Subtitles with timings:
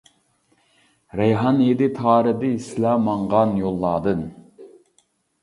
[1.19, 4.27] رەيھان ھىدى تارىدى، سىلەر ماڭغان يوللاردىن.